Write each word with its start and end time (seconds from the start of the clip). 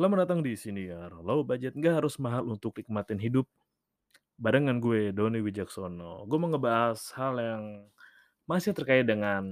Selamat 0.00 0.24
datang 0.24 0.40
di 0.40 0.56
Siniar, 0.56 1.12
low 1.12 1.44
budget 1.44 1.76
nggak 1.76 2.00
harus 2.00 2.16
mahal 2.16 2.48
untuk 2.48 2.72
nikmatin 2.72 3.20
hidup. 3.20 3.44
Barengan 4.40 4.80
gue, 4.80 5.12
Doni 5.12 5.44
Wijaksono. 5.44 6.24
Gue 6.24 6.40
mau 6.40 6.48
ngebahas 6.48 6.96
hal 7.20 7.36
yang 7.36 7.84
masih 8.48 8.72
terkait 8.72 9.04
dengan 9.04 9.44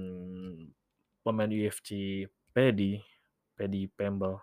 pemain 1.21 1.45
UFC 1.45 2.25
Paddy, 2.49 2.97
Paddy 3.53 3.93
Pimble. 3.93 4.41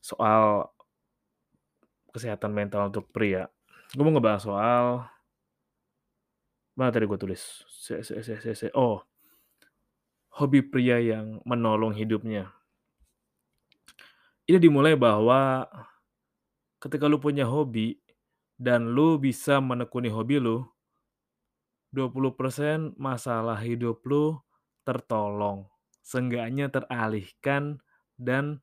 Soal 0.00 0.72
kesehatan 2.16 2.56
mental 2.56 2.88
untuk 2.88 3.04
pria. 3.12 3.52
Gue 3.92 4.00
mau 4.00 4.16
ngebahas 4.16 4.48
soal 4.48 5.04
mana 6.72 6.88
tadi 6.88 7.04
gue 7.04 7.20
tulis? 7.20 7.68
Oh, 8.72 9.04
hobi 10.40 10.64
pria 10.64 11.04
yang 11.04 11.44
menolong 11.44 11.92
hidupnya. 11.92 12.53
Ini 14.44 14.60
dimulai 14.60 14.92
bahwa 14.92 15.64
ketika 16.76 17.08
lu 17.08 17.16
punya 17.16 17.48
hobi 17.48 17.96
dan 18.60 18.92
lu 18.92 19.16
bisa 19.16 19.56
menekuni 19.56 20.12
hobi 20.12 20.36
lu, 20.36 20.68
20% 21.94 22.92
masalah 23.00 23.56
hidup 23.62 24.04
lu 24.04 24.36
tertolong, 24.84 25.64
seenggaknya 26.04 26.68
teralihkan 26.68 27.80
dan 28.20 28.60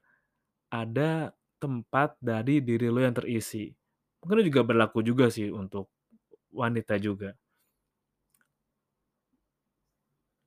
ada 0.69 1.33
tempat 1.57 2.13
dari 2.21 2.61
diri 2.61 2.91
lu 2.91 3.01
yang 3.01 3.17
terisi. 3.17 3.73
Mungkin 4.21 4.45
juga 4.45 4.61
berlaku 4.61 5.01
juga 5.01 5.33
sih 5.33 5.49
untuk 5.49 5.89
wanita 6.53 7.01
juga. 7.01 7.33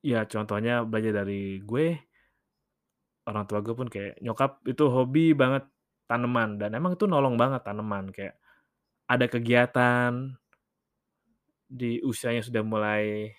Ya 0.04 0.28
contohnya 0.28 0.84
belajar 0.84 1.24
dari 1.24 1.58
gue, 1.64 1.96
orang 3.28 3.44
tua 3.48 3.60
gue 3.64 3.74
pun 3.76 3.88
kayak 3.88 4.20
nyokap 4.24 4.60
itu 4.68 4.84
hobi 4.88 5.32
banget 5.36 5.64
tanaman. 6.08 6.60
Dan 6.60 6.76
emang 6.76 6.96
itu 6.96 7.04
nolong 7.08 7.36
banget 7.40 7.64
tanaman 7.64 8.12
kayak 8.12 8.36
ada 9.08 9.26
kegiatan 9.28 10.36
di 11.68 11.98
usianya 12.04 12.44
sudah 12.44 12.62
mulai 12.64 13.32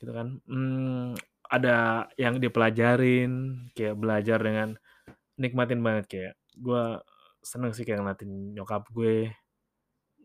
gitu 0.00 0.10
kan, 0.10 0.38
mmm, 0.46 1.14
ada 1.50 2.08
yang 2.18 2.38
dipelajarin, 2.42 3.64
kayak 3.76 3.96
belajar 3.98 4.38
dengan 4.42 4.68
nikmatin 5.38 5.80
banget 5.82 6.04
kayak 6.10 6.34
gue 6.58 6.84
seneng 7.42 7.72
sih 7.76 7.84
kayak 7.86 8.02
ngeliatin 8.02 8.54
nyokap 8.56 8.86
gue 8.90 9.30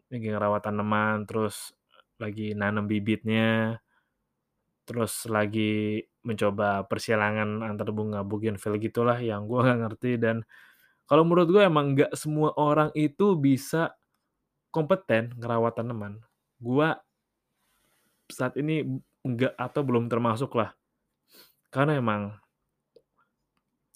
lagi 0.09 0.25
ngerawat 0.29 0.61
tanaman, 0.65 1.25
terus 1.29 1.73
lagi 2.17 2.57
nanam 2.57 2.89
bibitnya, 2.89 3.77
terus 4.89 5.29
lagi 5.29 6.01
mencoba 6.25 6.83
persilangan 6.85 7.63
antar 7.63 7.95
bunga 7.95 8.21
bougainville 8.27 8.81
gitulah 8.81 9.15
yang 9.17 9.47
gue 9.47 9.59
nggak 9.59 9.79
ngerti 9.87 10.11
dan 10.19 10.43
kalau 11.09 11.23
menurut 11.25 11.49
gue 11.49 11.63
emang 11.63 11.97
nggak 11.97 12.11
semua 12.13 12.53
orang 12.59 12.93
itu 12.93 13.33
bisa 13.39 13.97
kompeten 14.69 15.33
ngerawat 15.37 15.77
tanaman. 15.77 16.21
Gua 16.61 16.97
saat 18.29 18.53
ini 18.61 18.85
enggak 19.25 19.53
atau 19.57 19.81
belum 19.81 20.05
termasuk 20.07 20.53
lah. 20.53 20.73
Karena 21.73 21.97
emang 21.97 22.37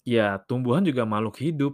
ya 0.06 0.42
tumbuhan 0.46 0.84
juga 0.86 1.06
makhluk 1.06 1.38
hidup. 1.42 1.74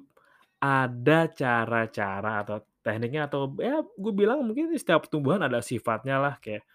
Ada 0.59 1.31
cara-cara 1.31 2.43
atau 2.43 2.59
tekniknya 2.83 3.31
atau 3.31 3.55
ya 3.63 3.79
gue 3.79 4.13
bilang 4.15 4.43
mungkin 4.43 4.75
setiap 4.75 5.07
tumbuhan 5.07 5.39
ada 5.39 5.63
sifatnya 5.63 6.19
lah 6.19 6.35
kayak 6.43 6.67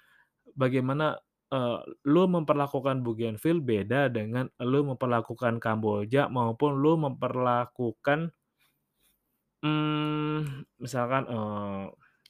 bagaimana, 0.56 1.20
eee, 1.54 1.78
lu 2.10 2.24
memperlakukan 2.26 3.06
bougainville 3.06 3.62
beda 3.62 4.10
dengan 4.10 4.50
lu 4.62 4.82
memperlakukan 4.90 5.62
kamboja 5.62 6.26
maupun 6.32 6.74
lu 6.82 6.98
memperlakukan 6.98 8.34
mmm, 9.62 10.66
misalkan, 10.82 11.22
eee, 11.30 11.82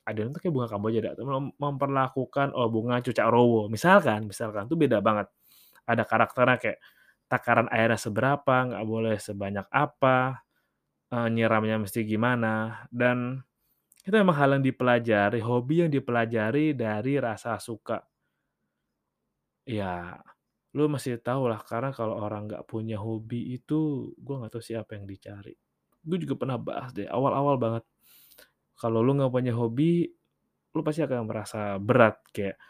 ada 0.05 0.19
yang 0.20 0.36
kayak 0.36 0.52
bunga 0.52 0.69
kamboja 0.69 1.00
mem 1.25 1.48
memperlakukan, 1.56 2.52
oh 2.52 2.68
bunga 2.68 3.01
cucak 3.01 3.24
rowo, 3.33 3.73
misalkan 3.73 4.29
misalkan, 4.29 4.68
itu 4.68 4.77
beda 4.77 5.01
banget. 5.01 5.33
Ada 5.89 6.05
karakternya 6.08 6.57
kayak 6.61 6.79
takaran 7.30 7.68
airnya 7.73 7.96
seberapa, 8.01 8.57
nggak 8.73 8.84
boleh 8.89 9.17
sebanyak 9.20 9.67
apa, 9.73 10.45
eee, 11.14 11.29
nyiramnya 11.34 11.77
mesti 11.84 12.02
gimana, 12.08 12.86
dan 12.92 13.42
itu 14.07 14.14
memang 14.17 14.36
hal 14.39 14.51
yang 14.61 14.64
dipelajari, 14.67 15.40
hobi 15.45 15.86
yang 15.86 15.92
dipelajari 15.92 16.74
dari 16.77 17.14
rasa 17.23 17.58
suka. 17.63 18.02
Ya, 19.64 20.20
lu 20.77 20.92
mesti 20.92 21.17
tahu 21.17 21.48
lah, 21.48 21.61
karena 21.64 21.89
kalau 21.97 22.20
orang 22.20 22.52
nggak 22.52 22.69
punya 22.69 23.01
hobi 23.01 23.57
itu, 23.57 24.13
gue 24.20 24.35
nggak 24.36 24.52
tahu 24.52 24.63
sih 24.64 24.77
apa 24.77 25.01
yang 25.01 25.08
dicari. 25.08 25.57
Gue 26.05 26.20
juga 26.20 26.36
pernah 26.36 26.61
bahas 26.61 26.92
deh, 26.92 27.08
awal-awal 27.08 27.57
banget. 27.57 27.85
Kalau 28.77 29.01
lu 29.01 29.17
nggak 29.17 29.33
punya 29.33 29.52
hobi, 29.57 30.05
lu 30.77 30.80
pasti 30.85 31.01
akan 31.01 31.25
merasa 31.25 31.80
berat, 31.80 32.20
kayak 32.35 32.61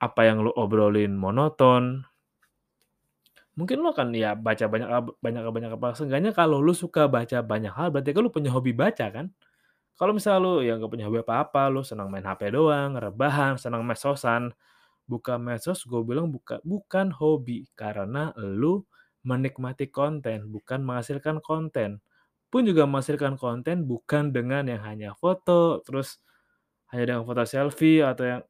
apa 0.00 0.20
yang 0.24 0.40
lu 0.40 0.52
obrolin 0.56 1.12
monoton. 1.12 2.00
Mungkin 3.58 3.84
lu 3.84 3.92
akan 3.92 4.16
ya 4.16 4.32
baca 4.32 4.64
banyak 4.64 4.88
banyak 5.20 5.42
banyak 5.52 5.72
apa, 5.76 5.88
seenggaknya 5.92 6.32
kalau 6.32 6.64
lu 6.64 6.72
suka 6.72 7.04
baca 7.10 7.44
banyak 7.44 7.72
hal, 7.74 7.92
berarti 7.92 8.16
kan 8.16 8.22
lu 8.24 8.32
punya 8.32 8.48
hobi 8.54 8.72
baca 8.72 9.12
kan? 9.12 9.28
Kalau 9.98 10.12
misalnya 10.16 10.40
lu 10.40 10.52
ya 10.64 10.80
nggak 10.80 10.88
punya 10.92 11.06
hobi 11.10 11.20
apa-apa, 11.20 11.68
lu 11.68 11.84
senang 11.84 12.08
main 12.08 12.24
HP 12.24 12.48
doang, 12.56 12.96
rebahan, 12.96 13.60
senang 13.60 13.84
medsosan, 13.84 14.54
buka 15.10 15.34
medsos 15.42 15.82
gue 15.90 15.98
bilang 16.06 16.30
buka 16.30 16.62
bukan 16.62 17.10
hobi, 17.10 17.66
karena 17.74 18.30
lu 18.38 18.86
menikmati 19.26 19.90
konten, 19.90 20.48
bukan 20.54 20.80
menghasilkan 20.86 21.42
konten. 21.42 21.98
Pun 22.50 22.62
juga 22.66 22.86
menghasilkan 22.86 23.34
konten 23.38 23.86
bukan 23.90 24.30
dengan 24.30 24.70
yang 24.70 24.82
hanya 24.86 25.10
foto, 25.18 25.82
terus 25.82 26.22
hanya 26.94 27.14
dengan 27.16 27.24
foto 27.26 27.42
selfie 27.46 28.02
atau 28.06 28.24
yang 28.26 28.42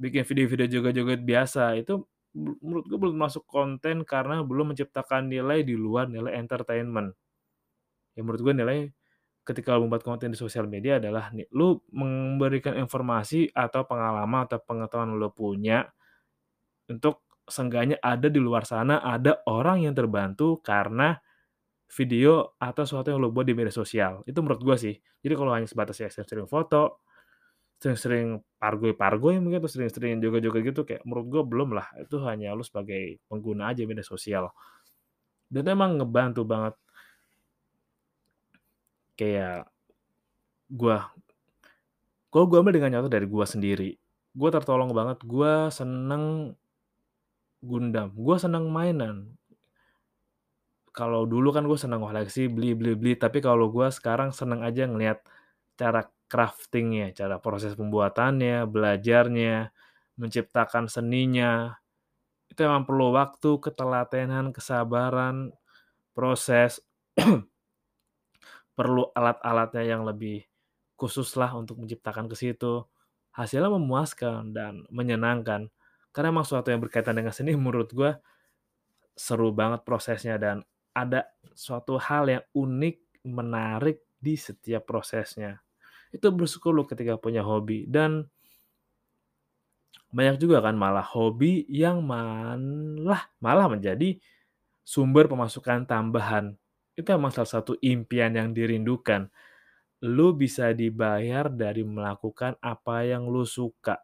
bikin 0.00 0.24
video-video 0.28 0.66
joget-joget 0.68 1.22
biasa, 1.24 1.78
itu 1.80 2.04
me 2.34 2.52
menurut 2.60 2.84
gue 2.90 2.98
belum 2.98 3.16
masuk 3.18 3.46
konten 3.46 4.02
karena 4.02 4.42
belum 4.42 4.74
menciptakan 4.74 5.30
nilai 5.30 5.62
di 5.62 5.78
luar 5.78 6.10
nilai 6.10 6.34
entertainment. 6.34 7.14
Ya 8.18 8.22
menurut 8.26 8.42
gue 8.42 8.54
nilai 8.54 8.78
ketika 9.44 9.76
lu 9.76 9.86
membuat 9.88 10.04
konten 10.04 10.32
di 10.32 10.38
sosial 10.40 10.66
media 10.66 10.96
adalah 10.98 11.30
nih, 11.32 11.46
lu 11.52 11.78
memberikan 11.92 12.74
informasi 12.80 13.52
atau 13.52 13.84
pengalaman 13.84 14.48
atau 14.48 14.58
pengetahuan 14.64 15.14
lu 15.16 15.28
punya, 15.32 15.86
untuk 16.88 17.24
seenggaknya 17.44 18.00
ada 18.00 18.28
di 18.32 18.40
luar 18.40 18.64
sana, 18.64 19.00
ada 19.04 19.44
orang 19.48 19.84
yang 19.84 19.92
terbantu 19.96 20.60
karena 20.64 21.16
video 21.92 22.56
atau 22.58 22.82
sesuatu 22.88 23.12
yang 23.12 23.20
lu 23.20 23.30
buat 23.30 23.46
di 23.46 23.54
media 23.56 23.72
sosial. 23.72 24.24
Itu 24.26 24.40
menurut 24.40 24.60
gue 24.64 24.76
sih. 24.80 24.94
Jadi 25.24 25.34
kalau 25.36 25.52
hanya 25.54 25.68
sebatas 25.68 26.00
ya 26.00 26.08
sering-sering 26.08 26.48
foto, 26.48 27.04
sering-sering 27.80 28.40
pargoy-pargoy 28.60 29.36
mungkin 29.44 29.60
atau 29.60 29.70
sering-sering 29.70 30.18
joget-joget 30.24 30.62
gitu, 30.72 30.82
kayak 30.88 31.02
menurut 31.04 31.26
gue 31.28 31.42
belum 31.44 31.70
lah, 31.76 31.86
itu 32.00 32.16
hanya 32.24 32.56
lu 32.56 32.64
sebagai 32.64 33.20
pengguna 33.28 33.72
aja 33.72 33.84
media 33.84 34.04
sosial. 34.04 34.48
Dan 35.48 35.68
emang 35.70 36.00
ngebantu 36.00 36.42
banget. 36.48 36.74
Kayak 39.18 39.70
gua 40.68 41.12
kalau 42.32 42.44
gua 42.50 42.58
ambil 42.62 42.74
dengan 42.76 42.98
contoh 42.98 43.12
dari 43.12 43.26
gua 43.30 43.46
sendiri, 43.46 43.94
gua 44.34 44.50
tertolong 44.50 44.90
banget, 44.90 45.22
gua 45.22 45.70
seneng 45.70 46.54
Gundam, 47.64 48.12
gua 48.12 48.36
seneng 48.36 48.68
mainan. 48.68 49.16
Kalau 50.94 51.26
dulu 51.26 51.50
kan 51.50 51.66
gue 51.66 51.74
seneng 51.74 52.06
koleksi, 52.06 52.46
beli 52.46 52.70
beli 52.78 52.94
beli, 52.94 53.12
tapi 53.18 53.42
kalau 53.42 53.66
gua 53.66 53.90
sekarang 53.90 54.30
seneng 54.30 54.62
aja 54.62 54.86
ngelihat 54.86 55.26
cara 55.74 56.06
crafting-nya, 56.30 57.10
cara 57.18 57.42
proses 57.42 57.74
pembuatannya, 57.74 58.62
belajarnya, 58.70 59.74
menciptakan 60.20 60.86
seninya. 60.86 61.74
Itu 62.50 62.66
emang 62.66 62.86
perlu 62.86 63.14
waktu, 63.14 63.58
ketelatenan, 63.62 64.54
kesabaran, 64.54 65.50
proses. 66.14 66.82
Perlu 68.74 69.10
alat-alatnya 69.14 69.82
yang 69.86 70.02
lebih 70.02 70.42
khusus 70.98 71.34
lah 71.38 71.54
untuk 71.54 71.78
menciptakan 71.78 72.26
ke 72.26 72.36
situ. 72.38 72.82
Hasilnya 73.34 73.70
memuaskan 73.70 74.54
dan 74.54 74.86
menyenangkan. 74.90 75.70
Karena 76.14 76.30
emang 76.30 76.46
sesuatu 76.46 76.70
yang 76.70 76.82
berkaitan 76.82 77.18
dengan 77.18 77.34
seni 77.34 77.54
menurut 77.58 77.90
gue 77.90 78.14
seru 79.14 79.54
banget 79.54 79.86
prosesnya 79.86 80.38
dan 80.38 80.62
ada 80.94 81.26
suatu 81.54 81.98
hal 81.98 82.30
yang 82.30 82.44
unik, 82.54 83.26
menarik 83.26 84.06
di 84.18 84.38
setiap 84.38 84.86
prosesnya. 84.86 85.62
Itu 86.14 86.30
bersyukur 86.30 86.70
lu 86.70 86.86
ketika 86.86 87.18
punya 87.18 87.42
hobi 87.42 87.90
dan 87.90 88.30
banyak 90.14 90.38
juga 90.38 90.62
kan 90.62 90.78
malah 90.78 91.02
hobi 91.02 91.66
yang 91.66 92.06
malah 92.06 93.26
malah 93.42 93.66
menjadi 93.66 94.14
sumber 94.86 95.26
pemasukan 95.26 95.82
tambahan. 95.90 96.54
Itu 97.00 97.08
emang 97.18 97.30
salah 97.34 97.50
satu 97.56 97.72
impian 97.92 98.32
yang 98.38 98.48
dirindukan. 98.58 99.22
Lu 100.16 100.28
bisa 100.42 100.66
dibayar 100.82 101.46
dari 101.62 101.82
melakukan 101.94 102.52
apa 102.72 102.96
yang 103.10 103.24
lu 103.32 103.44
suka. 103.56 103.96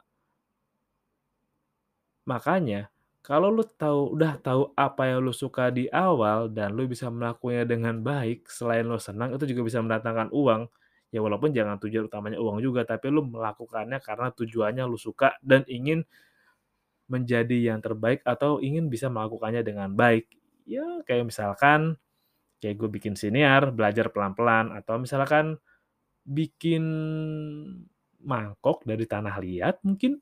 Makanya 2.29 2.91
Kalau 3.21 3.53
lu 3.53 3.61
tahu 3.69 4.17
udah 4.17 4.41
tahu 4.41 4.73
apa 4.81 5.13
yang 5.13 5.21
lu 5.21 5.29
suka 5.37 5.69
di 5.69 5.85
awal 5.93 6.49
dan 6.49 6.73
lu 6.73 6.89
bisa 6.89 7.13
melakukannya 7.13 7.69
dengan 7.69 8.01
baik, 8.01 8.49
selain 8.49 8.89
lu 8.89 8.97
senang, 8.97 9.37
itu 9.37 9.45
juga 9.53 9.61
bisa 9.69 9.77
mendatangkan 9.85 10.33
uang. 10.33 10.65
Ya 11.13 11.21
walaupun 11.21 11.53
jangan 11.53 11.77
tujuan 11.85 12.09
utamanya 12.09 12.41
uang 12.41 12.65
juga, 12.65 12.81
tapi 12.89 13.13
lu 13.13 13.21
melakukannya 13.29 14.01
karena 14.01 14.33
tujuannya 14.33 14.85
lu 14.89 14.97
suka 14.97 15.37
dan 15.45 15.69
ingin 15.69 16.09
menjadi 17.11 17.75
yang 17.75 17.81
terbaik 17.83 18.23
atau 18.23 18.63
ingin 18.63 18.87
bisa 18.87 19.11
melakukannya 19.11 19.63
dengan 19.67 19.91
baik. 19.93 20.31
Ya 20.69 21.03
kayak 21.05 21.29
misalkan, 21.35 21.99
kayak 22.61 22.77
gue 22.77 22.89
bikin 23.01 23.15
siniar, 23.17 23.73
belajar 23.73 24.13
pelan-pelan, 24.13 24.77
atau 24.77 25.01
misalkan 25.01 25.57
bikin 26.23 26.85
mangkok 28.21 28.85
dari 28.85 29.09
tanah 29.09 29.41
liat 29.41 29.81
mungkin, 29.83 30.21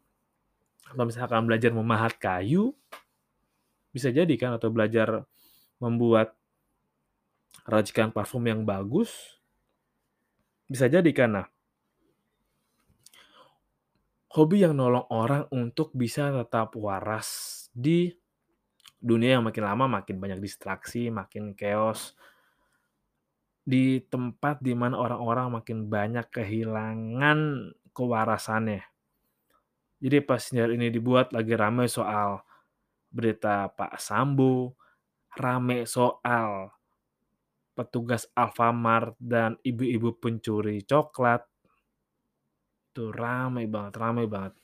atau 0.89 1.05
misalkan 1.05 1.45
belajar 1.45 1.75
memahat 1.75 2.15
kayu, 2.17 2.73
bisa 3.91 4.09
jadi 4.15 4.31
kan, 4.39 4.55
atau 4.55 4.71
belajar 4.71 5.27
membuat 5.83 6.39
racikan 7.67 8.15
parfum 8.15 8.47
yang 8.47 8.63
bagus, 8.63 9.43
bisa 10.71 10.87
jadi 10.87 11.11
kan. 11.11 11.31
Nah 11.43 11.47
hobi 14.39 14.63
yang 14.63 14.77
nolong 14.77 15.09
orang 15.11 15.49
untuk 15.51 15.91
bisa 15.97 16.29
tetap 16.31 16.77
waras 16.77 17.67
di 17.73 18.13
dunia 18.99 19.39
yang 19.39 19.47
makin 19.47 19.65
lama 19.65 19.85
makin 20.03 20.19
banyak 20.19 20.43
distraksi, 20.43 21.09
makin 21.09 21.55
chaos. 21.55 22.19
Di 23.63 24.03
tempat 24.09 24.59
di 24.65 24.75
mana 24.75 24.99
orang-orang 24.99 25.63
makin 25.63 25.87
banyak 25.87 26.27
kehilangan 26.33 27.71
kewarasannya. 27.95 28.83
Jadi 29.99 30.19
pas 30.23 30.39
siniar 30.39 30.71
ini 30.71 30.95
dibuat 30.95 31.35
lagi 31.35 31.59
rame 31.59 31.91
soal 31.91 32.39
berita 33.11 33.67
Pak 33.75 33.99
Sambo, 33.99 34.79
rame 35.35 35.83
soal 35.85 36.71
petugas 37.75 38.27
Alfamart 38.35 39.15
dan 39.19 39.59
ibu-ibu 39.63 40.19
pencuri 40.19 40.83
coklat. 40.87 41.43
Itu 42.91 43.11
rame 43.15 43.67
banget 43.67 43.95
rame 43.99 44.27
banget. 44.31 44.55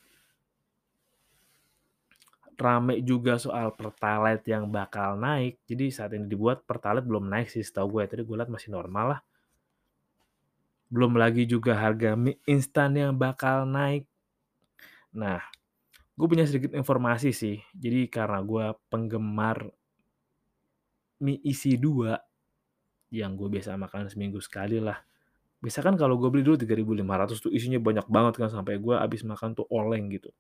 Rame 2.56 3.02
juga 3.04 3.36
soal 3.36 3.74
Pertalite 3.74 4.46
yang 4.50 4.70
bakal 4.70 5.18
naik. 5.18 5.60
Jadi 5.66 5.90
saat 5.90 6.14
ini 6.14 6.26
dibuat 6.26 6.62
Pertalite 6.64 7.06
belum 7.06 7.26
naik 7.28 7.50
sih 7.50 7.62
setahu 7.62 7.98
gue, 7.98 8.10
tadi 8.10 8.22
gue 8.22 8.36
lihat 8.36 8.50
masih 8.50 8.72
normal 8.72 9.18
lah. 9.18 9.20
Belum 10.88 11.18
lagi 11.18 11.44
juga 11.44 11.74
harga 11.74 12.14
mie 12.14 12.38
instan 12.46 12.94
yang 12.94 13.18
bakal 13.18 13.66
naik. 13.66 14.06
Nah, 15.14 15.42
gue 16.14 16.26
punya 16.26 16.46
sedikit 16.46 16.74
informasi 16.74 17.34
sih. 17.34 17.58
Jadi 17.74 18.06
karena 18.06 18.38
gue 18.42 18.74
penggemar 18.90 19.70
mie 21.22 21.42
isi 21.42 21.78
2, 21.78 22.14
yang 23.14 23.38
gue 23.38 23.46
biasa 23.46 23.78
makan 23.78 24.10
seminggu 24.10 24.42
sekali 24.42 24.82
lah. 24.82 24.98
Biasa 25.62 25.80
kan 25.80 25.94
kalau 25.94 26.18
gue 26.18 26.28
beli 26.28 26.44
dulu 26.44 26.58
3.500 26.60 27.40
tuh 27.40 27.52
isinya 27.54 27.78
banyak 27.80 28.06
banget 28.10 28.34
kan, 28.36 28.50
sampai 28.50 28.76
gue 28.82 28.94
habis 28.98 29.22
makan 29.22 29.54
tuh 29.54 29.64
oleng 29.70 30.10
gitu. 30.12 30.34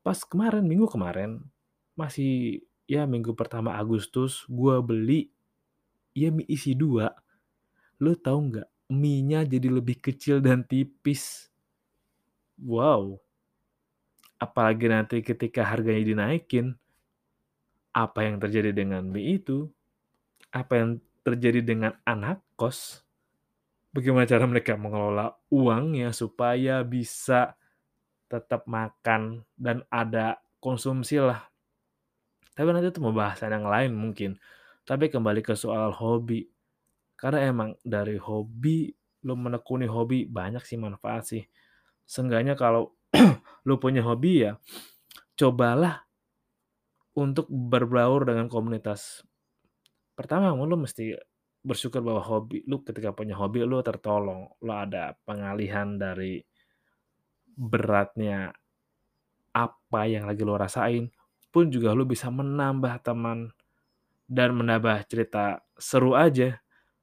Pas 0.00 0.16
kemarin, 0.24 0.64
minggu 0.64 0.88
kemarin, 0.88 1.44
masih 1.92 2.64
ya 2.88 3.04
minggu 3.04 3.36
pertama 3.36 3.76
Agustus, 3.76 4.48
gue 4.48 4.80
beli 4.80 5.28
ya 6.16 6.32
mie 6.32 6.48
isi 6.48 6.72
2. 6.72 7.06
Lu 8.00 8.16
tahu 8.16 8.38
nggak, 8.50 8.68
mie-nya 8.90 9.44
jadi 9.44 9.68
lebih 9.68 10.00
kecil 10.00 10.40
dan 10.40 10.64
tipis. 10.64 11.52
Wow. 12.56 13.20
Apalagi 14.40 14.88
nanti 14.88 15.20
ketika 15.20 15.68
harganya 15.68 16.00
dinaikin, 16.00 16.74
apa 17.92 18.24
yang 18.24 18.40
terjadi 18.40 18.72
dengan 18.72 19.04
mie 19.04 19.36
itu? 19.36 19.68
Apa 20.50 20.80
yang 20.80 20.90
terjadi 21.22 21.60
dengan 21.60 21.92
anak 22.08 22.40
kos? 22.56 23.04
Bagaimana 23.92 24.24
cara 24.24 24.48
mereka 24.48 24.78
mengelola 24.80 25.36
uangnya 25.52 26.14
supaya 26.14 26.80
bisa 26.86 27.58
tetap 28.30 28.70
makan 28.70 29.42
dan 29.58 29.82
ada 29.90 30.38
konsumsi 30.62 31.18
lah. 31.18 31.50
Tapi 32.54 32.70
nanti 32.70 32.94
itu 32.94 33.02
pembahasan 33.02 33.50
yang 33.50 33.66
lain 33.66 33.90
mungkin. 33.98 34.38
Tapi 34.86 35.10
kembali 35.10 35.42
ke 35.42 35.58
soal 35.58 35.90
hobi. 35.90 36.46
Karena 37.18 37.50
emang 37.50 37.74
dari 37.82 38.16
hobi, 38.16 38.88
lu 39.26 39.34
menekuni 39.34 39.90
hobi 39.90 40.30
banyak 40.30 40.62
sih 40.62 40.78
manfaat 40.78 41.26
sih. 41.26 41.42
Seenggaknya 42.06 42.54
kalau 42.54 42.94
lu 43.68 43.76
punya 43.82 44.06
hobi 44.06 44.46
ya, 44.46 44.56
cobalah 45.34 46.06
untuk 47.18 47.50
berbaur 47.50 48.24
dengan 48.30 48.46
komunitas. 48.46 49.26
Pertama, 50.14 50.54
lu 50.54 50.76
mesti 50.78 51.18
bersyukur 51.60 52.00
bahwa 52.00 52.24
hobi 52.24 52.64
lu 52.64 52.80
ketika 52.80 53.12
punya 53.12 53.36
hobi 53.36 53.60
lu 53.66 53.84
tertolong, 53.84 54.48
lu 54.64 54.72
ada 54.72 55.12
pengalihan 55.28 56.00
dari 56.00 56.40
beratnya 57.60 58.56
apa 59.52 60.08
yang 60.08 60.24
lagi 60.24 60.40
lu 60.40 60.56
rasain, 60.56 61.12
pun 61.52 61.68
juga 61.68 61.92
lu 61.92 62.08
bisa 62.08 62.32
menambah 62.32 63.04
teman 63.04 63.52
dan 64.24 64.56
menambah 64.56 65.04
cerita 65.10 65.60
seru 65.76 66.16
aja, 66.16 66.56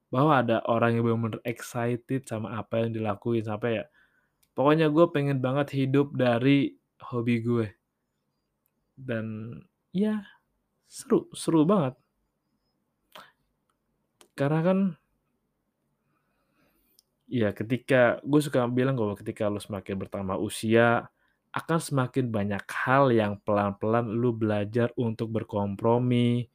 bahwa 0.09 0.39
ada 0.39 0.63
orang 0.65 0.97
yang 0.97 1.03
bener-bener 1.05 1.43
excited 1.45 2.25
sama 2.25 2.57
apa 2.57 2.81
yang 2.81 2.95
dilakuin, 2.95 3.43
sampai 3.45 3.83
ya 3.83 3.85
pokoknya 4.57 4.89
gue 4.89 5.05
pengen 5.13 5.37
banget 5.43 5.77
hidup 5.77 6.15
dari 6.17 6.73
hobi 7.13 7.35
gue. 7.45 7.67
Dan 8.97 9.53
ya 9.93 10.25
seru 10.89 11.29
seru 11.37 11.67
banget. 11.67 11.93
Karena 14.33 14.59
kan 14.65 14.79
ya 17.27 17.51
ketika 17.51 18.23
gue 18.23 18.41
suka 18.41 18.65
bilang 18.71 18.95
bahwa 18.95 19.15
ketika 19.19 19.51
lu 19.51 19.59
semakin 19.59 19.95
bertambah 19.99 20.39
usia, 20.39 21.11
akan 21.51 21.79
semakin 21.79 22.31
banyak 22.31 22.63
hal 22.69 23.11
yang 23.11 23.39
pelan-pelan 23.43 24.07
lu 24.11 24.35
belajar 24.35 24.91
untuk 24.99 25.31
berkompromi, 25.31 26.47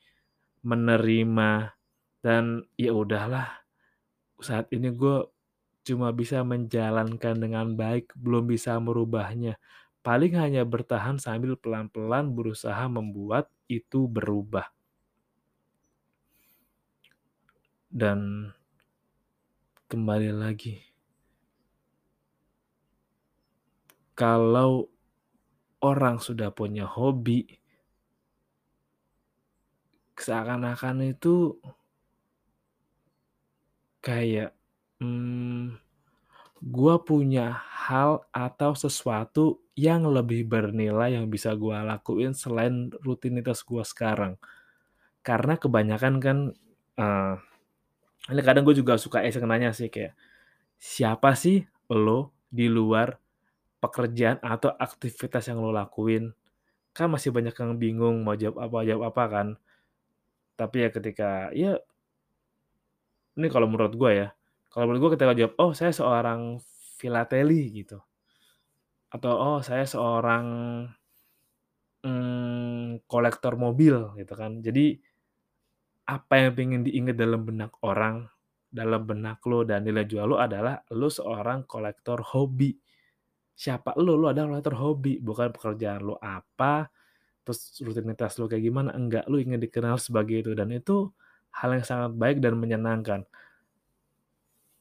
menerima, 0.64 1.74
dan 2.22 2.62
ya 2.78 2.94
udahlah, 2.94 3.62
saat 4.38 4.70
ini 4.70 4.94
gue 4.94 5.26
cuma 5.82 6.14
bisa 6.14 6.46
menjalankan 6.46 7.34
dengan 7.38 7.74
baik, 7.74 8.14
belum 8.14 8.46
bisa 8.46 8.78
merubahnya. 8.78 9.58
Paling 10.02 10.34
hanya 10.38 10.62
bertahan 10.66 11.18
sambil 11.18 11.54
pelan-pelan 11.58 12.34
berusaha 12.34 12.86
membuat 12.90 13.50
itu 13.70 14.06
berubah. 14.10 14.70
Dan 17.92 18.50
kembali 19.92 20.30
lagi. 20.42 20.74
Kalau 24.20 24.88
orang 25.90 26.16
sudah 26.26 26.50
punya 26.58 26.84
hobi, 26.94 27.38
seakan-akan 30.22 30.96
itu 31.12 31.34
kayak, 34.02 34.50
mmm, 35.02 35.78
gua 36.62 36.96
punya 37.02 37.46
hal 37.88 38.24
atau 38.34 38.72
sesuatu 38.78 39.62
yang 39.78 40.06
lebih 40.08 40.46
bernilai 40.48 41.16
yang 41.18 41.26
bisa 41.32 41.54
gua 41.58 41.82
lakuin 41.86 42.32
selain 42.36 42.90
rutinitas 43.02 43.62
gua 43.66 43.84
sekarang. 43.86 44.36
Karena 45.26 45.54
kebanyakan 45.60 46.14
kan, 46.22 46.38
eee, 46.98 47.34
ini 48.30 48.40
kadang 48.46 48.62
gue 48.62 48.76
juga 48.78 48.94
suka 49.00 49.24
iseng 49.26 49.46
nanya 49.50 49.74
sih 49.74 49.90
kayak, 49.90 50.14
siapa 50.78 51.34
sih 51.38 51.64
lo 51.90 52.32
di 52.50 52.66
luar 52.70 53.18
pekerjaan 53.82 54.38
atau 54.44 54.72
aktivitas 54.76 55.48
yang 55.50 55.60
lo 55.62 55.70
lakuin? 55.74 56.32
Kan 56.96 57.12
masih 57.14 57.30
banyak 57.34 57.54
yang 57.56 57.72
bingung 57.80 58.22
mau 58.26 58.34
jawab 58.38 58.58
apa 58.66 58.78
jawab 58.88 59.04
apa 59.14 59.24
kan. 59.30 59.48
Tapi 60.58 60.76
ya 60.84 60.90
ketika 60.92 61.50
ya 61.56 61.80
ini 63.38 63.48
kalau 63.48 63.64
menurut 63.64 63.96
gue 63.96 64.10
ya, 64.12 64.28
kalau 64.68 64.84
menurut 64.88 65.00
gue 65.08 65.12
ketika 65.16 65.32
jawab, 65.36 65.54
"Oh 65.56 65.72
saya 65.72 65.92
seorang 65.96 66.60
filateli," 67.00 67.72
gitu. 67.72 68.02
Atau, 69.12 69.32
"Oh 69.36 69.58
saya 69.60 69.84
seorang, 69.84 70.46
mmm, 72.04 73.04
kolektor 73.08 73.54
mobil," 73.60 74.14
gitu 74.20 74.34
kan. 74.36 74.60
Jadi, 74.64 75.00
apa 76.16 76.34
yang 76.42 76.52
pengen 76.58 76.80
diingat 76.88 77.16
dalam 77.16 77.42
benak 77.48 77.72
orang, 77.84 78.16
dalam 78.68 79.02
benak 79.10 79.40
lo 79.50 79.64
dan 79.68 79.80
nilai 79.88 80.04
jual 80.10 80.26
lo 80.32 80.36
adalah 80.40 80.80
lo 80.92 81.08
seorang 81.08 81.64
kolektor 81.68 82.20
hobi. 82.34 82.72
Siapa 83.56 83.94
lo? 84.00 84.14
Lo 84.20 84.28
adalah 84.32 84.58
kolektor 84.58 84.76
hobi, 84.82 85.12
bukan 85.22 85.48
pekerjaan 85.56 86.02
lo 86.06 86.16
apa, 86.20 86.88
terus 87.46 87.78
rutinitas 87.84 88.36
lo 88.40 88.46
kayak 88.50 88.64
gimana, 88.68 88.90
enggak, 88.96 89.24
lo 89.30 89.36
ingin 89.42 89.60
dikenal 89.62 89.96
sebagai 90.02 90.42
itu 90.44 90.52
dan 90.58 90.70
itu 90.74 91.10
hal 91.56 91.70
yang 91.76 91.86
sangat 91.86 92.12
baik 92.18 92.38
dan 92.44 92.54
menyenangkan. 92.60 93.22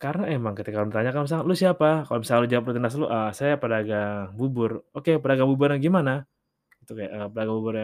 Karena 0.01 0.25
emang 0.33 0.57
ketika 0.57 0.81
lu 0.81 0.89
ditanyakan 0.89 1.21
misalnya, 1.29 1.45
"Lu 1.45 1.53
siapa?" 1.53 1.89
Kalau 2.09 2.19
misalnya 2.25 2.41
lu 2.41 2.49
jawab 2.49 2.65
rutinitas 2.73 2.95
lu, 2.97 3.05
"Ah, 3.05 3.29
saya 3.37 3.53
pedagang 3.61 4.33
bubur." 4.33 4.81
"Oke, 4.97 5.21
pedagang 5.21 5.45
bubur 5.45 5.69
yang 5.77 5.83
gimana?" 5.83 6.25
Gitu 6.81 6.93
kayak, 6.97 7.11
eee, 7.13 7.27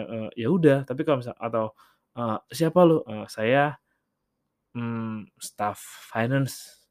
eee, 0.10 0.30
ya 0.46 0.48
udah, 0.54 0.77
tapi 0.88 1.01
kalau 1.08 1.22
misal 1.24 1.36
atau, 1.38 1.74
eee, 2.18 2.38
"Siapa 2.54 2.82
lu?" 2.88 3.02
Eee, 3.08 3.26
"Saya, 3.32 3.78
mmm, 4.78 5.30
staf 5.42 5.80
finance." 6.14 6.82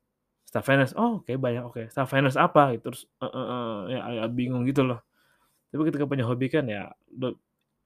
"Staf 0.49 0.65
finance? 0.69 0.93
Oh, 0.99 1.23
oke 1.25 1.35
banyak, 1.39 1.65
oke. 1.67 1.83
Staf 1.93 2.09
finance 2.13 2.37
apa?" 2.41 2.75
Gitu, 2.77 2.85
terus 2.93 3.03
heeh 3.23 3.33
heeh, 3.35 3.77
ya 3.97 4.01
agak 4.09 4.29
bingung 4.39 4.65
gitu 4.69 4.83
loh. 4.87 5.01
Tapi 5.73 5.83
ketika 5.93 6.07
punya 6.11 6.25
hobi 6.29 6.49
kan 6.53 6.67
ya 6.71 6.91
be 7.11 7.35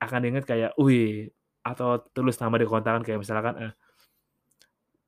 akan 0.03 0.19
diingat 0.25 0.45
kayak, 0.49 0.73
wih 0.81 1.31
atau 1.67 2.01
tulis 2.17 2.37
nama 2.41 2.57
di 2.61 2.67
kondangan 2.69 3.03
kayak 3.07 3.21
misalkan, 3.25 3.55
eee, 3.61 3.73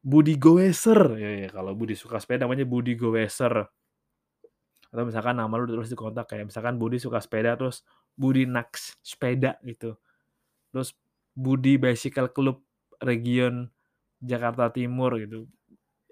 Budi 0.05 0.37
Goeser, 0.41 1.01
ya 1.21 1.31
ya 1.47 1.51
kalau 1.53 1.75
Budi 1.79 1.95
suka 1.99 2.19
sepeda 2.23 2.47
namanya 2.49 2.67
Budi 2.69 2.95
Goeser. 2.99 3.69
Atau 4.93 5.09
misalkan 5.09 5.41
nama 5.41 5.53
lu 5.57 5.65
ditulis 5.65 5.89
di 5.89 5.97
kontak 5.97 6.29
kayak 6.29 6.53
misalkan 6.53 6.77
Budi 6.77 7.01
suka 7.01 7.17
sepeda, 7.25 7.57
terus 7.57 7.81
Budi 8.13 8.45
Naks 8.45 9.01
Sepeda 9.01 9.57
gitu. 9.65 9.97
Terus 10.75 10.95
Budi 11.37 11.77
Bicycle 11.81 12.31
Club 12.33 12.61
Region 13.03 13.69
Jakarta 14.23 14.71
Timur 14.73 15.17
gitu. 15.21 15.49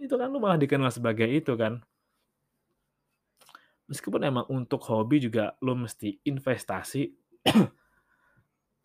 Itu 0.00 0.14
kan 0.20 0.30
lu 0.32 0.38
malah 0.42 0.58
dikenal 0.60 0.90
sebagai 0.94 1.28
itu 1.30 1.54
kan. 1.58 1.80
Meskipun 3.90 4.22
emang 4.22 4.46
untuk 4.46 4.86
hobi 4.86 5.18
juga 5.18 5.58
lu 5.66 5.74
mesti 5.74 6.22
investasi, 6.22 7.10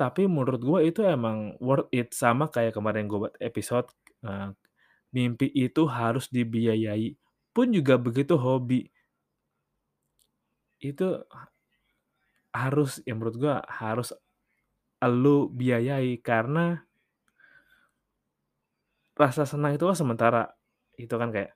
tapi 0.01 0.27
menurut 0.27 0.61
gua 0.63 0.79
itu 0.83 1.01
emang 1.07 1.55
worth 1.63 1.87
it, 1.95 2.11
sama 2.11 2.51
kayak 2.51 2.75
kemarin 2.75 3.07
gua 3.07 3.29
buat 3.29 3.35
episode, 3.39 3.87
eee, 4.25 4.51
mimpi 5.15 5.47
itu 5.53 5.83
harus 5.89 6.27
dibiayai, 6.31 7.15
pun 7.55 7.67
juga 7.73 7.95
begitu 7.99 8.35
hobi. 8.39 8.89
Itu 10.89 11.07
ha 11.35 11.41
harus 12.55 13.03
ya 13.03 13.13
menurut 13.17 13.35
gua 13.37 13.55
harus 13.67 14.15
elu 15.05 15.47
biayai 15.53 16.17
karena 16.25 16.81
rasa 19.15 19.47
senang 19.47 19.77
itu 19.79 19.85
kan 19.87 19.95
sementara, 19.95 20.43
itu 20.99 21.15
kan 21.15 21.31
kayak, 21.31 21.55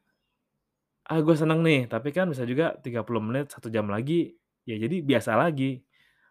"Ah, 1.10 1.20
gua 1.26 1.36
seneng 1.36 1.60
nih," 1.66 1.92
tapi 1.92 2.10
kan 2.16 2.32
bisa 2.32 2.44
juga 2.48 2.78
30 2.80 3.20
menit, 3.24 3.52
1 3.52 3.68
jam 3.74 3.88
lagi, 3.92 4.32
ya 4.64 4.76
jadi 4.80 5.04
biasa 5.04 5.36
lagi. 5.36 5.82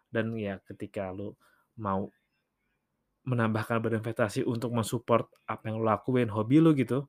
Dan 0.09 0.33
ya 0.39 0.57
ketika 0.65 1.13
lu 1.13 1.35
mau 1.77 2.09
menambahkan 3.27 3.83
berinvestasi 3.83 4.47
untuk 4.47 4.71
men-support 4.73 5.27
apa 5.45 5.69
yang 5.69 5.83
lu 5.83 5.85
lakuin, 5.85 6.31
hobi 6.31 6.57
lu 6.63 6.71
gitu, 6.73 7.05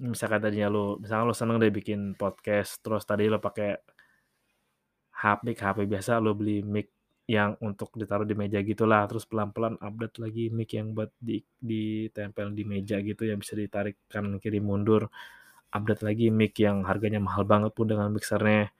misalkan 0.00 0.40
tadinya 0.44 0.68
lu 0.72 1.00
misalkan 1.02 1.26
lu 1.28 1.36
seneng 1.36 1.56
deh 1.62 1.72
bikin 1.72 2.14
podcast, 2.18 2.80
terus 2.84 3.02
tadi 3.08 3.26
lu 3.28 3.40
pakai 3.40 3.80
mic 5.44 5.58
HP 5.60 5.78
biasa, 5.88 6.20
lu 6.22 6.32
beli 6.36 6.60
mic 6.62 6.92
yang 7.26 7.58
untuk 7.58 7.90
ditaruh 7.98 8.22
di 8.22 8.38
meja 8.38 8.62
gitulah, 8.62 9.02
terus 9.10 9.26
pelan-pelan 9.26 9.74
update 9.82 10.22
lagi 10.22 10.44
mic 10.46 10.70
yang 10.78 10.94
buat 10.94 11.10
di 11.18 11.42
ditempel 11.58 12.54
di 12.54 12.62
meja 12.62 13.02
gitu 13.02 13.26
yang 13.26 13.42
bisa 13.42 13.58
ditarik 13.58 13.98
kanan 14.06 14.38
kiri 14.38 14.62
mundur, 14.62 15.10
update 15.74 16.06
lagi 16.06 16.30
mic 16.30 16.54
yang 16.62 16.86
harganya 16.86 17.18
mahal 17.18 17.42
banget 17.42 17.74
pun 17.74 17.90
dengan 17.90 18.14
mixer-nya. 18.14 18.70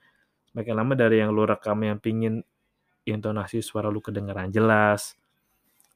Makin 0.55 0.73
lama 0.79 0.93
dari 0.95 1.19
yang 1.19 1.35
lu 1.35 1.43
rekam 1.43 1.83
yang 1.83 1.99
pingin 1.99 2.39
intonasi 3.03 3.59
suara 3.59 3.91
lu 3.91 3.99
kedengeran 3.99 4.47
jelas, 4.51 5.19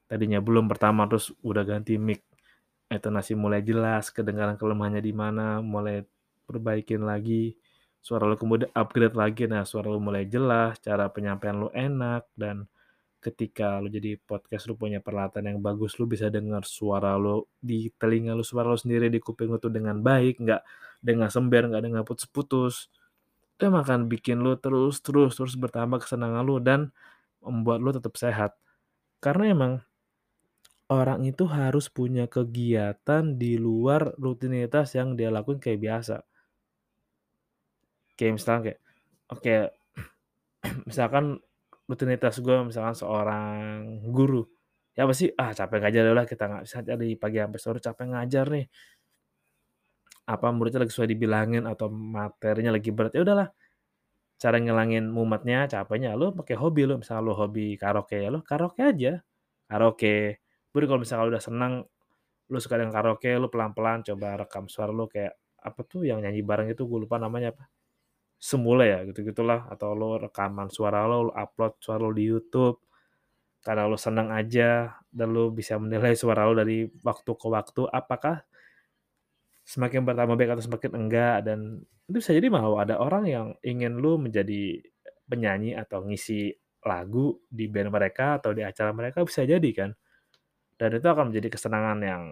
tadinya 0.08 0.40
belum 0.44 0.68
pertama 0.68 1.08
terus 1.08 1.32
udah 1.40 1.64
ganti 1.64 1.96
mic, 1.96 2.20
intonasi 2.92 3.32
mulai 3.32 3.64
jelas, 3.64 4.12
kedengaran 4.12 4.60
kelemahannya 4.60 5.00
di 5.00 5.12
mana, 5.16 5.64
mulai 5.64 6.04
perbaikin 6.44 7.00
lagi, 7.00 7.56
suara 8.02 8.26
lu 8.26 8.34
kemudian 8.34 8.68
upgrade 8.74 9.14
lagi, 9.14 9.46
nah 9.46 9.62
suara 9.62 9.86
lu 9.86 10.02
mulai 10.02 10.26
jelas, 10.26 10.82
cara 10.82 11.06
penyampaian 11.08 11.54
lu 11.54 11.70
enak, 11.70 12.26
dan 12.34 12.66
ketika 13.22 13.78
lu 13.78 13.86
jadi 13.86 14.18
podcast 14.18 14.66
lu 14.66 14.74
punya 14.74 14.98
peralatan 14.98 15.46
yang 15.46 15.58
bagus, 15.62 15.94
lu 16.02 16.10
bisa 16.10 16.26
denger 16.26 16.66
suara 16.66 17.14
lu 17.14 17.46
di 17.62 17.86
telinga 17.94 18.34
lu, 18.34 18.42
suara 18.42 18.66
lu 18.66 18.76
sendiri 18.76 19.06
di 19.06 19.22
kuping 19.22 19.54
lu 19.54 19.62
tuh 19.62 19.70
dengan 19.70 20.02
baik, 20.02 20.42
nggak 20.42 20.62
dengar 20.98 21.30
sember, 21.30 21.70
nggak 21.70 21.82
dengar 21.86 22.02
putus-putus. 22.02 22.90
Itu 23.54 23.70
emang 23.70 23.86
akan 23.86 24.10
bikin 24.10 24.42
lu 24.42 24.58
terus 24.58 24.98
terus 24.98 25.38
terus 25.38 25.54
bertambah 25.54 26.02
kesenangan 26.02 26.42
lu 26.42 26.58
dan 26.58 26.90
membuat 27.38 27.78
lu 27.78 27.90
tetap 27.94 28.18
sehat. 28.18 28.58
Karena 29.22 29.54
emang 29.54 29.72
orang 30.90 31.22
itu 31.22 31.46
harus 31.46 31.86
punya 31.86 32.26
kegiatan 32.26 33.38
di 33.38 33.54
luar 33.54 34.18
rutinitas 34.18 34.98
yang 34.98 35.14
dia 35.14 35.30
lakuin 35.30 35.62
kayak 35.62 35.78
biasa. 35.78 36.26
Kayak 38.18 38.32
misalkan 38.36 38.62
kayak 38.68 38.78
oke, 39.32 39.54
misalkan 40.90 41.24
rutinitas 41.90 42.36
gua 42.44 42.64
misalkan 42.66 42.96
seorang 42.96 43.44
guru, 44.12 44.44
ya 44.96 45.04
apa 45.08 45.14
sih, 45.16 45.30
"Ah, 45.40 45.52
capek 45.56 45.78
ngajar, 45.84 46.02
udahlah 46.10 46.26
kita 46.28 46.44
nggak 46.50 46.64
bisa 46.68 46.78
dari 46.84 47.08
pagi 47.20 47.38
sampai 47.42 47.60
sore 47.62 47.78
capek 47.82 48.06
ngajar 48.12 48.46
nih." 48.52 48.66
Apa 50.26 50.54
muridnya 50.54 50.86
lagi 50.86 50.94
susah 50.94 51.10
dibilangin 51.10 51.66
atau 51.66 51.90
materinya 51.90 52.70
lagi 52.78 52.94
berat, 52.94 53.10
ya 53.18 53.26
udahlah, 53.26 53.48
cara 54.42 54.56
ngilangin 54.62 55.06
mumetnya, 55.10 55.66
capeknya, 55.70 56.14
lu 56.20 56.32
pakai 56.34 56.56
hobi 56.58 56.82
lu, 56.88 56.94
misalnya 57.02 57.22
lu 57.28 57.34
hobi 57.38 57.76
karaoke, 57.80 58.18
ya 58.22 58.30
lu 58.34 58.40
karaoke 58.44 58.82
aja, 58.84 59.12
karaoke. 59.70 60.38
Baru 60.74 60.84
kalau 60.90 61.00
misalnya 61.04 61.26
udah 61.38 61.42
senang, 61.42 61.72
lu 62.52 62.58
suka 62.62 62.76
dengan 62.80 62.94
karaoke, 62.96 63.30
lu 63.40 63.48
pelan-pelan 63.52 64.04
coba 64.06 64.28
rekam 64.42 64.66
suara 64.70 64.92
lu 64.94 65.06
kayak 65.10 65.34
apa 65.62 65.80
tuh 65.88 66.04
yang 66.08 66.20
nyanyi 66.24 66.42
bareng 66.46 66.68
itu, 66.72 66.84
gua 66.90 67.00
lupa 67.04 67.16
namanya 67.22 67.54
apa, 67.56 67.64
Semula 68.42 68.82
ya, 68.82 68.98
gitu-gitulah, 69.06 69.70
atau 69.70 69.94
lu 69.94 70.18
rekaman 70.18 70.66
suara 70.66 71.06
lu, 71.06 71.30
lu 71.30 71.32
upload 71.32 71.78
suara 71.78 72.02
lu 72.02 72.10
di 72.10 72.26
YouTube, 72.26 72.82
karena 73.62 73.86
lu 73.86 73.94
senang 73.94 74.34
aja 74.34 74.98
dan 75.14 75.30
lu 75.30 75.54
bisa 75.54 75.78
menilai 75.78 76.18
suara 76.18 76.50
lu 76.50 76.58
dari 76.58 76.90
waktu 77.06 77.30
ke 77.38 77.46
waktu, 77.46 77.82
apakah 77.86 78.42
semakin 79.62 80.02
bertambah 80.02 80.34
baik 80.34 80.58
atau 80.58 80.64
semakin 80.66 80.92
enggak, 80.98 81.46
dan 81.46 81.86
itu 82.10 82.18
bisa 82.18 82.34
jadi 82.34 82.50
malah 82.50 82.82
ada 82.82 82.98
orang 82.98 83.24
yang 83.30 83.46
ingin 83.62 84.02
lu 84.02 84.18
menjadi 84.18 84.82
penyanyi 85.30 85.78
atau 85.78 86.02
ngisi 86.02 86.50
lagu 86.82 87.38
di 87.46 87.70
band 87.70 87.94
mereka 87.94 88.42
atau 88.42 88.50
di 88.50 88.66
acara 88.66 88.90
mereka, 88.90 89.22
bisa 89.22 89.46
jadi 89.46 89.70
kan. 89.70 89.94
Dan 90.74 90.98
itu 90.98 91.06
akan 91.06 91.30
menjadi 91.30 91.46
kesenangan 91.46 91.98
yang 92.02 92.22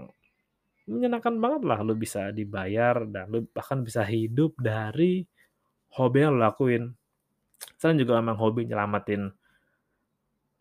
menyenangkan 0.90 1.38
banget 1.38 1.62
lah, 1.70 1.78
lu 1.86 1.94
bisa 1.94 2.34
dibayar 2.34 3.06
dan 3.06 3.30
lu 3.30 3.46
bahkan 3.54 3.86
bisa 3.86 4.02
hidup 4.02 4.58
dari 4.58 5.22
hobi 5.94 6.22
yang 6.22 6.36
lu 6.36 6.40
lakuin. 6.42 6.94
Selain 7.76 7.98
juga 7.98 8.20
emang 8.20 8.36
hobi 8.38 8.68
nyelamatin 8.68 9.32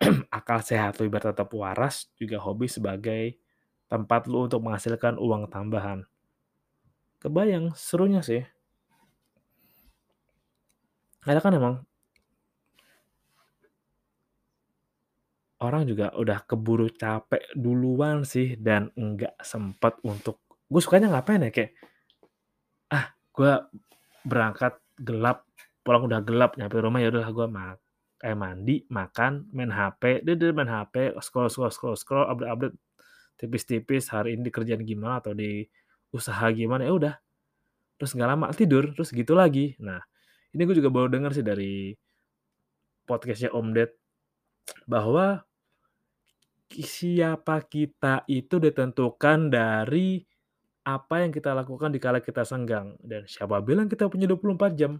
akal 0.32 0.64
sehat 0.64 0.96
lu 0.96 1.12
biar 1.12 1.32
tetap 1.32 1.52
waras, 1.52 2.08
juga 2.16 2.40
hobi 2.40 2.66
sebagai 2.66 3.36
tempat 3.90 4.24
lu 4.30 4.48
untuk 4.48 4.64
menghasilkan 4.64 5.20
uang 5.20 5.52
tambahan. 5.52 6.08
Kebayang, 7.20 7.76
serunya 7.76 8.24
sih. 8.24 8.40
Karena 11.20 11.40
kan 11.44 11.52
emang 11.52 11.74
orang 15.60 15.84
juga 15.84 16.16
udah 16.16 16.40
keburu 16.48 16.88
capek 16.88 17.52
duluan 17.52 18.24
sih 18.24 18.56
dan 18.56 18.88
enggak 18.96 19.36
sempet 19.44 20.00
untuk 20.00 20.40
gua 20.64 20.80
sukanya 20.80 21.12
ngapain 21.12 21.44
ya, 21.44 21.52
kayak, 21.52 21.76
ah, 22.88 23.12
gua 23.36 23.68
berangkat 24.24 24.80
gelap, 25.00 25.48
pulang 25.80 26.04
udah 26.06 26.20
gelap, 26.20 26.54
nyampe 26.60 26.76
rumah 26.78 27.00
ya 27.00 27.08
udahlah 27.08 27.32
gua 27.32 27.46
ma 27.48 27.64
kayak 28.20 28.36
mandi, 28.36 28.84
makan, 28.92 29.48
main 29.56 29.72
HP, 29.72 30.20
main 30.28 30.68
HP, 30.68 31.16
scroll 31.24 31.48
scroll 31.48 31.72
scroll 31.72 31.96
scroll, 31.96 32.28
update-update 32.28 32.76
tipis-tipis 33.40 34.12
hari 34.12 34.36
ini 34.36 34.44
di 34.44 34.52
kerjaan 34.52 34.84
gimana 34.84 35.24
atau 35.24 35.32
di 35.32 35.64
usaha 36.12 36.44
gimana, 36.52 36.84
ya 36.84 36.92
udah. 36.92 37.14
Terus 37.96 38.12
nggak 38.12 38.28
lama 38.28 38.52
tidur, 38.52 38.92
terus 38.92 39.08
gitu 39.16 39.32
lagi. 39.32 39.72
Nah, 39.80 40.04
ini 40.52 40.60
gua 40.68 40.76
juga 40.76 40.92
baru 40.92 41.08
denger 41.08 41.32
sih 41.32 41.44
dari 41.44 41.96
podcast-nya 43.08 43.56
Om 43.56 43.68
Ded, 43.72 43.90
bahwa 44.84 45.40
siapa 46.70 47.66
kita 47.66 48.22
itu 48.30 48.62
ditentukan 48.62 49.50
dari 49.50 50.22
apa 50.84 51.22
yang 51.22 51.30
kita 51.30 51.52
lakukan 51.52 51.92
di 51.92 52.00
kala 52.00 52.24
kita 52.24 52.42
senggang, 52.42 52.96
dan 53.04 53.28
siapa 53.28 53.60
bilang 53.60 53.86
kita 53.86 54.08
punya 54.08 54.24
24 54.24 54.72
jam. 54.78 54.92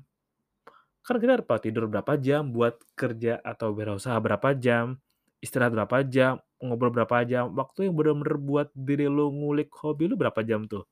Kan 1.00 1.16
kita 1.16 1.40
dapat 1.40 1.64
tidur 1.64 1.88
berapa 1.88 2.12
jam, 2.20 2.52
buat 2.52 2.76
kerja 2.92 3.40
atau 3.40 3.72
wirausaha 3.72 4.16
berapa 4.20 4.52
jam, 4.52 5.00
istirahat 5.40 5.72
berapa 5.72 6.04
jam, 6.04 6.36
ngobrol 6.60 6.92
berapa 6.92 7.24
jam, 7.24 7.48
waktu 7.56 7.88
yang 7.88 7.96
bener-bener 7.96 8.36
buat 8.36 8.68
diri 8.76 9.08
lu 9.08 9.32
ngulik 9.32 9.72
hobi 9.80 10.12
lu 10.12 10.20
berapa 10.20 10.44
jam 10.44 10.68
tuh. 10.68 10.84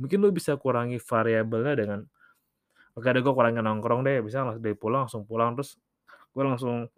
Mungkin 0.00 0.24
lu 0.24 0.32
bisa 0.32 0.56
kurangi 0.56 0.96
variabelnya 0.96 1.76
dengan, 1.76 2.00
oke 2.96 3.04
deh 3.04 3.20
gua 3.20 3.36
kurangin 3.36 3.60
nongkrong 3.60 4.00
deh, 4.08 4.24
misalnya 4.24 4.56
dari 4.56 4.72
pulang 4.72 5.04
langsung 5.04 5.28
pulang, 5.28 5.52
terus 5.52 5.76
gua 6.32 6.48
langsung 6.48 6.88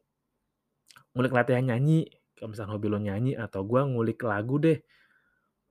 ngulik 1.19 1.35
latihan 1.35 1.75
nyanyi, 1.75 2.07
kalau 2.39 2.55
misalnya 2.55 2.71
hobi 2.79 2.87
lu 2.87 2.99
nyanyi, 3.03 3.35
atau 3.35 3.67
gua 3.67 3.83
ngulik 3.83 4.23
lagu 4.23 4.63
deh, 4.63 4.79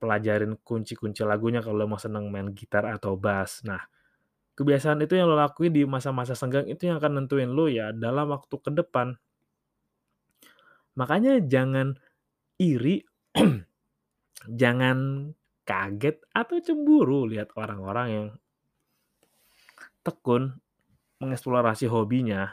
pelajarin 0.04 0.60
kunci-kunci 0.60 1.24
lagunya 1.24 1.64
kalau 1.64 1.80
lu 1.80 1.88
mau 1.88 1.96
seneng 1.96 2.28
main 2.28 2.52
gitar 2.52 2.84
atau 2.84 3.16
bass. 3.16 3.64
Nah, 3.64 3.80
kebiasaan 4.52 5.00
itu 5.00 5.16
yang 5.16 5.32
lu 5.32 5.40
lakuin 5.40 5.72
di 5.72 5.88
masa-masa 5.88 6.36
senggang 6.36 6.68
itu 6.68 6.84
yang 6.84 7.00
akan 7.00 7.24
nentuin 7.24 7.48
lu 7.48 7.72
ya 7.72 7.96
dalam 7.96 8.28
waktu 8.28 8.60
ke 8.60 8.68
depan. 8.68 9.16
Makanya 11.00 11.40
jangan 11.40 11.96
iri, 12.60 13.00
jangan 14.60 15.32
kaget 15.64 16.20
atau 16.36 16.60
cemburu 16.60 17.24
lihat 17.24 17.56
orang-orang 17.56 18.06
yang 18.12 18.28
tekun 20.04 20.60
mengeksplorasi 21.24 21.88
hobinya 21.88 22.52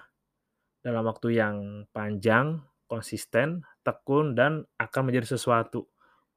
dalam 0.81 1.03
waktu 1.05 1.38
yang 1.38 1.86
panjang, 1.91 2.63
konsisten, 2.88 3.67
tekun, 3.86 4.34
dan 4.34 4.65
akan 4.81 5.12
menjadi 5.12 5.38
sesuatu. 5.38 5.86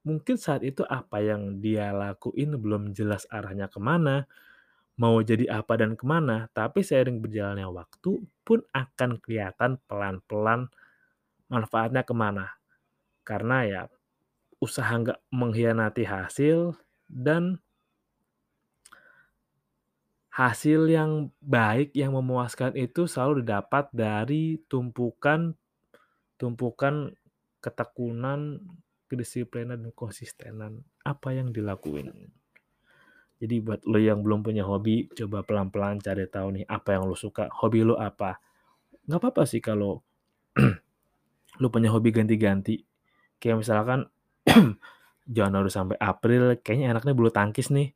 Mungkin 0.04 0.36
saat 0.36 0.60
itu 0.60 0.84
apa 0.84 1.20
yang 1.24 1.64
dia 1.64 1.88
lakuin 1.96 2.60
belum 2.60 2.92
jelas 2.92 3.24
arahnya 3.32 3.72
ke 3.72 3.80
mana, 3.80 4.28
mau 5.00 5.16
jadi 5.24 5.48
apa 5.50 5.74
dan 5.80 5.96
ke 5.96 6.04
mana, 6.04 6.46
tapi 6.52 6.84
seiring 6.84 7.18
berjalannya 7.24 7.66
waktu 7.66 8.22
pun 8.44 8.60
akan 8.70 9.18
kelihatan 9.18 9.80
pelan-pelan 9.88 10.68
manfaatnya 11.48 12.04
ke 12.04 12.14
mana. 12.14 12.46
Karena 13.24 13.58
ya 13.64 13.82
usaha 14.60 14.92
nggak 14.92 15.20
mengkhianati 15.32 16.04
hasil 16.04 16.76
dan 17.08 17.60
hasil 20.34 20.90
yang 20.90 21.30
baik 21.40 21.94
yang 21.94 22.12
memuaskan 22.12 22.74
itu 22.74 23.06
selalu 23.06 23.46
didapat 23.46 23.86
dari 23.94 24.58
tumpukan 24.66 25.54
tumpukan 26.34 27.14
ketekunan, 27.62 28.60
kedisiplinan, 29.14 29.80
dan 29.80 29.92
konsistenan 29.94 30.82
apa 31.06 31.32
yang 31.32 31.54
dilakuin. 31.54 32.10
Jadi 33.44 33.60
buat 33.60 33.82
lo 33.84 33.98
yang 33.98 34.22
belum 34.22 34.46
punya 34.46 34.62
hobi, 34.62 35.10
coba 35.10 35.42
pelan-pelan 35.42 35.98
cari 36.00 36.24
tahu 36.30 36.60
nih 36.60 36.64
apa 36.70 36.96
yang 36.96 37.04
lo 37.10 37.16
suka, 37.18 37.50
hobi 37.50 37.82
lo 37.82 37.98
apa. 37.98 38.38
Nggak 39.04 39.20
apa-apa 39.20 39.42
sih 39.44 39.60
kalau 39.60 40.00
lo 41.60 41.66
punya 41.68 41.90
hobi 41.90 42.14
ganti-ganti. 42.14 42.80
Kayak 43.36 43.66
misalkan 43.66 44.00
Januari 45.36 45.68
sampai 45.68 45.96
April 45.98 46.56
kayaknya 46.62 46.94
enaknya 46.94 47.12
bulu 47.12 47.28
tangkis 47.28 47.68
nih. 47.74 47.92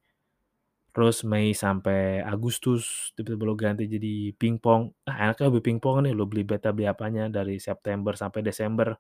Terus 0.93 1.23
Mei 1.23 1.55
sampai 1.55 2.19
Agustus 2.27 3.15
tiba-tiba 3.15 3.47
lo 3.47 3.55
ganti 3.55 3.87
jadi 3.87 4.35
pingpong. 4.35 5.07
Ah, 5.07 5.31
enaknya 5.31 5.49
hobi 5.49 5.63
pingpong 5.63 6.03
nih, 6.03 6.13
lo 6.13 6.27
beli 6.27 6.43
beta 6.43 6.75
beli 6.75 6.91
apanya 6.91 7.31
dari 7.31 7.63
September 7.63 8.19
sampai 8.19 8.43
Desember. 8.43 8.99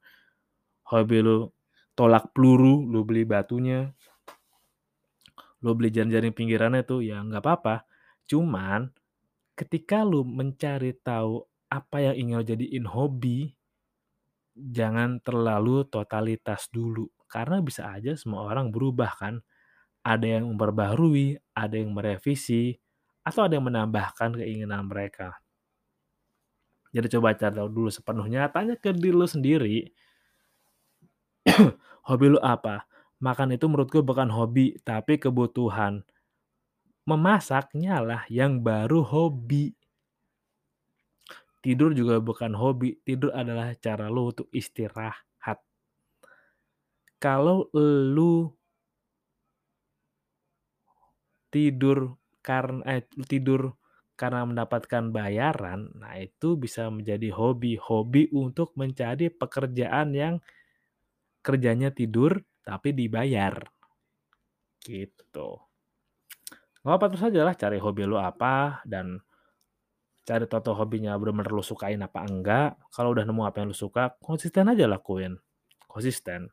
Hobi 0.88 1.18
lo 1.20 1.57
tolak 1.98 2.30
peluru, 2.30 2.86
lo 2.86 3.02
beli 3.02 3.26
batunya. 3.26 3.90
Lo 5.66 5.74
beli 5.74 5.90
jaring-jaring 5.90 6.30
pinggirannya 6.30 6.86
tuh 6.86 7.02
ya 7.02 7.18
nggak 7.18 7.42
apa-apa. 7.42 7.82
Cuman 8.30 8.86
ketika 9.58 10.06
lo 10.06 10.22
mencari 10.22 10.94
tahu 10.94 11.42
apa 11.66 11.98
yang 11.98 12.14
ingin 12.14 12.34
lo 12.38 12.44
jadiin 12.46 12.86
hobi, 12.86 13.50
jangan 14.54 15.18
terlalu 15.18 15.82
totalitas 15.90 16.70
dulu. 16.70 17.10
Karena 17.26 17.58
bisa 17.58 17.90
aja 17.90 18.14
semua 18.14 18.46
orang 18.46 18.70
berubah 18.70 19.18
kan 19.18 19.42
ada 20.06 20.38
yang 20.38 20.54
memperbaharui, 20.54 21.36
ada 21.52 21.74
yang 21.74 21.90
merevisi, 21.90 22.78
atau 23.26 23.44
ada 23.44 23.58
yang 23.58 23.66
menambahkan 23.66 24.38
keinginan 24.38 24.86
mereka. 24.88 25.36
Jadi 26.94 27.12
coba 27.12 27.36
cari 27.36 27.52
tahu 27.52 27.68
dulu 27.68 27.90
sepenuhnya, 27.92 28.48
tanya 28.48 28.78
ke 28.80 28.96
diri 28.96 29.12
lu 29.12 29.28
sendiri, 29.28 29.92
hobi 32.08 32.26
lu 32.36 32.40
apa? 32.40 32.84
Makan 33.18 33.58
itu 33.58 33.66
menurut 33.66 33.90
gue 33.90 34.02
bukan 34.04 34.30
hobi, 34.30 34.78
tapi 34.86 35.18
kebutuhan. 35.18 36.06
Memasaknya 37.08 37.98
lah 38.04 38.22
yang 38.30 38.62
baru 38.62 39.02
hobi. 39.02 39.74
Tidur 41.58 41.90
juga 41.90 42.22
bukan 42.22 42.54
hobi, 42.54 43.02
tidur 43.02 43.34
adalah 43.34 43.74
cara 43.74 44.06
lu 44.06 44.30
untuk 44.30 44.46
istirahat. 44.54 45.58
Kalau 47.18 47.66
lu 47.74 48.46
tidur 51.50 52.14
karena 52.46 52.86
eh, 52.86 53.02
tidur 53.26 53.74
karena 54.14 54.46
mendapatkan 54.46 55.10
bayaran, 55.10 55.90
nah 55.98 56.14
itu 56.14 56.54
bisa 56.54 56.86
menjadi 56.90 57.34
hobi. 57.34 57.74
Hobi 57.74 58.30
untuk 58.30 58.74
mencari 58.78 59.30
pekerjaan 59.30 60.14
yang 60.14 60.34
kerjanya 61.48 61.88
tidur 61.88 62.44
tapi 62.60 62.92
dibayar. 62.92 63.56
Gitu. 64.84 65.48
Gak 66.84 66.94
apa 67.00 67.06
terus 67.08 67.24
aja 67.24 67.40
lah 67.40 67.56
cari 67.56 67.80
hobi 67.80 68.04
lu 68.04 68.20
apa 68.20 68.84
dan 68.84 69.24
cari 70.28 70.44
toto 70.44 70.76
hobinya 70.76 71.16
bener-bener 71.16 71.48
lu 71.48 71.64
sukain 71.64 72.04
apa 72.04 72.20
enggak. 72.28 72.76
Kalau 72.92 73.16
udah 73.16 73.24
nemu 73.24 73.48
apa 73.48 73.64
yang 73.64 73.72
lu 73.72 73.76
suka, 73.76 74.12
konsisten 74.20 74.68
aja 74.68 74.84
lakuin. 74.84 75.40
Konsisten. 75.88 76.52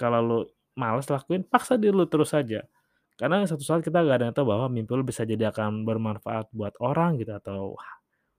Kalau 0.00 0.20
lu 0.24 0.38
males 0.72 1.04
lakuin, 1.12 1.44
paksa 1.44 1.76
diri 1.76 1.92
lu 1.92 2.08
terus 2.08 2.32
aja. 2.32 2.64
Karena 3.20 3.44
satu 3.44 3.60
saat 3.60 3.84
kita 3.84 4.00
gak 4.00 4.16
ada 4.18 4.24
yang 4.32 4.34
tahu 4.34 4.56
bahwa 4.56 4.66
mimpi 4.72 4.96
lu 4.96 5.04
bisa 5.04 5.22
jadi 5.22 5.52
akan 5.52 5.84
bermanfaat 5.84 6.50
buat 6.50 6.74
orang 6.80 7.20
gitu 7.20 7.36
atau 7.36 7.76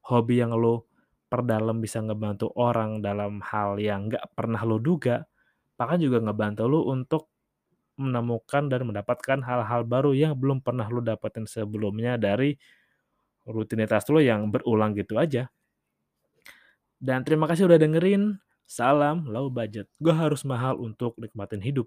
hobi 0.09 0.41
yang 0.41 0.51
lu 0.51 0.83
perdalam 1.31 1.79
bisa 1.79 2.03
ngebantu 2.03 2.51
orang 2.57 2.99
dalam 2.99 3.39
hal 3.39 3.79
yang 3.79 4.11
gak 4.11 4.33
pernah 4.35 4.59
lu 4.67 4.81
duga, 4.81 5.23
bahkan 5.75 5.99
juga 5.99 6.23
ngebantu 6.23 6.63
lu 6.67 6.81
untuk 6.87 7.31
menemukan 7.95 8.67
dan 8.67 8.81
mendapatkan 8.83 9.39
hal-hal 9.39 9.87
baru 9.87 10.11
yang 10.11 10.35
belum 10.35 10.59
pernah 10.59 10.87
lu 10.91 10.99
dapetin 10.99 11.47
sebelumnya 11.47 12.19
dari 12.19 12.59
rutinitas 13.47 14.03
lu 14.11 14.19
yang 14.19 14.51
berulang 14.51 14.91
gitu 14.97 15.15
aja. 15.15 15.47
Dan 16.99 17.23
terima 17.23 17.45
kasih 17.47 17.69
udah 17.69 17.79
dengerin. 17.79 18.39
Salam 18.65 19.29
low 19.29 19.47
budget. 19.53 19.85
Gue 20.01 20.11
harus 20.11 20.41
mahal 20.41 20.81
untuk 20.81 21.13
nikmatin 21.21 21.61
hidup. 21.61 21.85